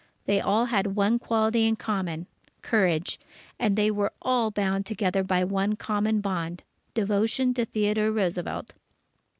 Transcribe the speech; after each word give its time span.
They 0.25 0.41
all 0.41 0.65
had 0.65 0.95
one 0.95 1.19
quality 1.19 1.67
in 1.67 1.75
common 1.75 2.25
courage 2.63 3.19
and 3.59 3.75
they 3.75 3.91
were 3.91 4.11
all 4.19 4.49
bound 4.49 4.83
together 4.83 5.23
by 5.23 5.43
one 5.43 5.75
common 5.75 6.21
bond 6.21 6.63
devotion 6.95 7.53
to 7.53 7.65
Theodore 7.65 8.09
Roosevelt. 8.11 8.73